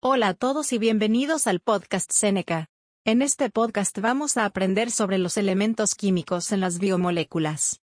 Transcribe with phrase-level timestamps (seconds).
[0.00, 2.68] Hola a todos y bienvenidos al podcast Seneca.
[3.04, 7.80] En este podcast vamos a aprender sobre los elementos químicos en las biomoléculas.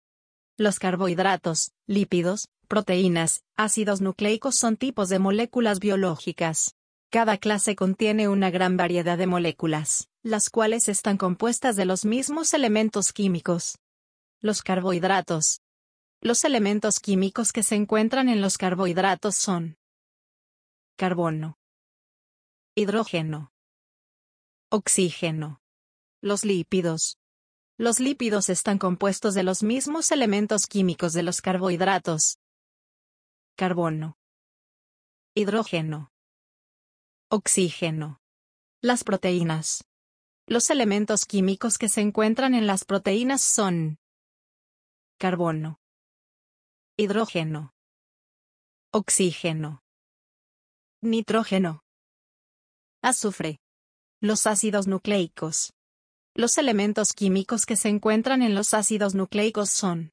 [0.56, 6.77] Los carbohidratos, lípidos, proteínas, ácidos nucleicos son tipos de moléculas biológicas.
[7.11, 12.54] Cada clase contiene una gran variedad de moléculas, las cuales están compuestas de los mismos
[12.54, 13.81] elementos químicos.
[14.40, 15.62] Los carbohidratos.
[16.20, 19.78] Los elementos químicos que se encuentran en los carbohidratos son
[20.96, 21.59] carbono,
[22.77, 23.52] hidrógeno,
[24.70, 25.60] oxígeno.
[26.20, 27.19] Los lípidos.
[27.78, 32.38] Los lípidos están compuestos de los mismos elementos químicos de los carbohidratos.
[33.56, 34.16] Carbono,
[35.34, 36.12] hidrógeno,
[37.29, 38.20] oxígeno.
[38.80, 39.84] Las proteínas.
[40.46, 43.98] Los elementos químicos que se encuentran en las proteínas son
[45.18, 45.80] carbono,
[46.96, 47.74] hidrógeno,
[48.91, 49.82] oxígeno,
[51.01, 51.84] nitrógeno,
[53.04, 53.60] azufre.
[54.20, 55.74] Los ácidos nucleicos.
[56.34, 60.12] Los elementos químicos que se encuentran en los ácidos nucleicos son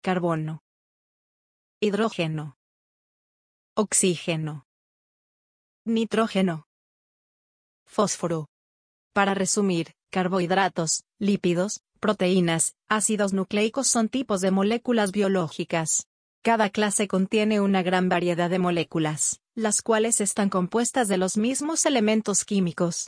[0.00, 0.62] carbono,
[1.80, 2.56] hidrógeno,
[3.74, 4.66] oxígeno,
[5.84, 6.68] nitrógeno,
[7.84, 8.48] fósforo.
[9.12, 16.06] Para resumir, carbohidratos, lípidos, proteínas, ácidos nucleicos son tipos de moléculas biológicas.
[16.44, 21.86] Cada clase contiene una gran variedad de moléculas, las cuales están compuestas de los mismos
[21.86, 23.02] elementos químicos.